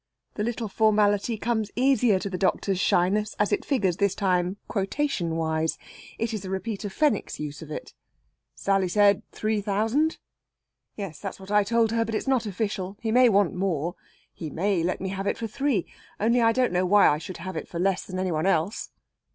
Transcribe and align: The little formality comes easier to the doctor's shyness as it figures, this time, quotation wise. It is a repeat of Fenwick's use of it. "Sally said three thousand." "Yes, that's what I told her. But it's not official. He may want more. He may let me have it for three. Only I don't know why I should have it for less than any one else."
The 0.33 0.43
little 0.43 0.67
formality 0.67 1.37
comes 1.37 1.69
easier 1.75 2.17
to 2.17 2.27
the 2.27 2.35
doctor's 2.35 2.79
shyness 2.79 3.35
as 3.37 3.51
it 3.51 3.63
figures, 3.63 3.97
this 3.97 4.15
time, 4.15 4.57
quotation 4.67 5.35
wise. 5.35 5.77
It 6.17 6.33
is 6.33 6.43
a 6.43 6.49
repeat 6.49 6.83
of 6.83 6.91
Fenwick's 6.91 7.39
use 7.39 7.61
of 7.61 7.69
it. 7.69 7.93
"Sally 8.55 8.87
said 8.87 9.21
three 9.31 9.61
thousand." 9.61 10.17
"Yes, 10.95 11.19
that's 11.19 11.39
what 11.39 11.51
I 11.51 11.63
told 11.63 11.91
her. 11.91 12.03
But 12.03 12.15
it's 12.15 12.27
not 12.27 12.47
official. 12.47 12.97
He 12.99 13.11
may 13.11 13.29
want 13.29 13.53
more. 13.53 13.93
He 14.33 14.49
may 14.49 14.81
let 14.81 15.01
me 15.01 15.09
have 15.09 15.27
it 15.27 15.37
for 15.37 15.45
three. 15.45 15.85
Only 16.19 16.41
I 16.41 16.51
don't 16.51 16.73
know 16.73 16.87
why 16.87 17.07
I 17.07 17.19
should 17.19 17.37
have 17.37 17.55
it 17.55 17.67
for 17.67 17.77
less 17.77 18.03
than 18.03 18.17
any 18.17 18.31
one 18.31 18.47
else." 18.47 18.89